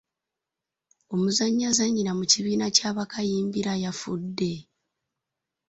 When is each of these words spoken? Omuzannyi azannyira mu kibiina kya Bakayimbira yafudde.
Omuzannyi 1.13 1.63
azannyira 1.71 2.11
mu 2.19 2.25
kibiina 2.31 2.65
kya 2.75 2.89
Bakayimbira 2.97 3.73
yafudde. 3.83 4.51